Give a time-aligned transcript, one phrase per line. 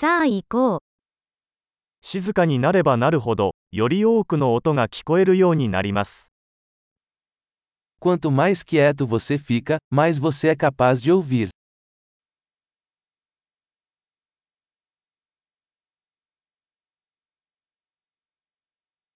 [0.00, 0.80] さあ行こう。
[2.00, 6.32] 静かになればなるほど、より多くの音が聞こえるようになります。
[8.00, 11.50] Quanto mais quieto você fica, mais você é capaz de ouvir.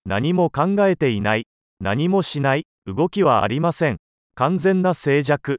[0.05, 1.47] 何も考えていない、
[1.81, 3.97] 何もしない、動きはありません。
[4.35, 5.57] 完全な静寂。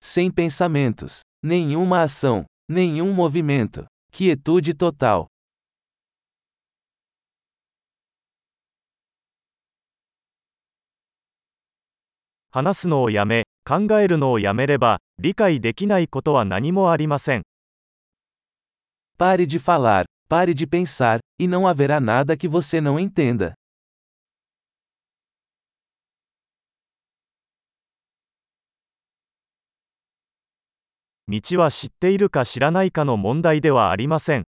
[0.00, 1.22] Sem pensamentos.
[1.44, 2.44] Nenhuma ação.
[2.70, 3.88] Nenhum movimento.
[4.16, 5.26] Quietude total.
[12.50, 17.42] 話すのをやめ、考えるのをやめれば、理解できないことは何もありません。
[19.18, 23.52] Pare de falar, pare de pensar, e não haverá nada que você não entenda.
[31.28, 34.44] 道は知っているか知らないかの問題ではありません。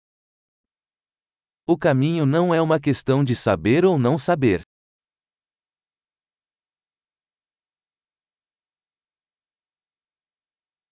[1.65, 4.61] O caminho não é uma questão de saber ou não saber.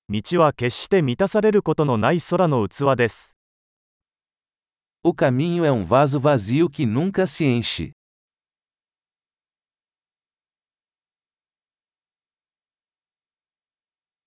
[0.09, 3.37] 道は決して満たされることのない空の器です。
[5.03, 7.91] O caminho é um vaso vazio que nunca se enche.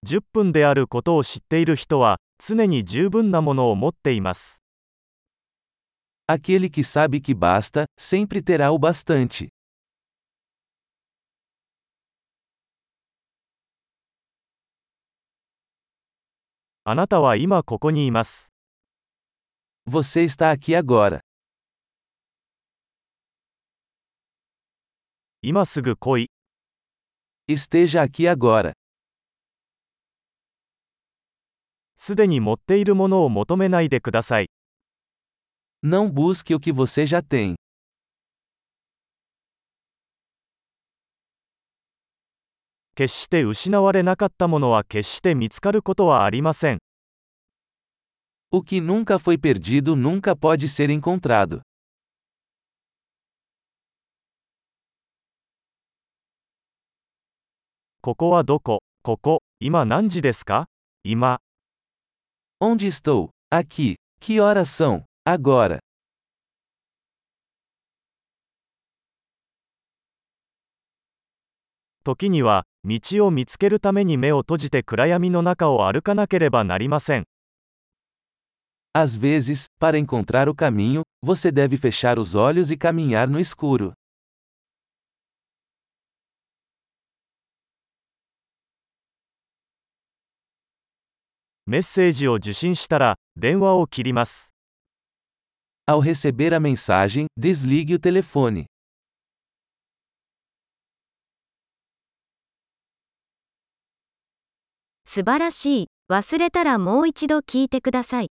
[0.08, 4.62] 10分であることを知っている人は、常に十分なものを持っています。
[6.26, 9.50] Aquele que sabe que basta, sempre terá o bastante.
[16.84, 18.54] あなたは今ここにいます。
[19.86, 21.20] Você está aqui agora.
[25.42, 26.30] 今すぐ来い。
[27.46, 28.72] Esteja aqui agora.
[32.00, 34.48] すでに持っているものを求めないでください。
[35.82, 37.56] Não busque o que você já tem.
[42.94, 46.78] 決して失われなかったものは決して見つかることはありません。
[48.52, 51.62] O que nunca foi perdido nunca pode ser encontrado.
[58.00, 60.68] ここはどこここ、今何時ですか
[61.02, 61.40] 今、
[62.60, 63.28] Onde estou?
[63.52, 63.94] Aqui.
[64.18, 65.04] Que horas são?
[65.24, 65.78] Agora.
[72.02, 77.26] 時には、道を見つけるために目を閉じて暗闇の中を歩かなければなりません。
[78.92, 83.92] Às vezes, para encontrar o caminho, você deve fechar os olhos e caminhar no escuro.
[91.70, 94.54] メッセージを受信したら、電話を切ります。
[95.86, 98.64] Ao receber a mensagem, desligue o telefone.
[105.04, 105.86] 素晴らしい。
[106.10, 108.30] 忘れたらもう一度聞いてください。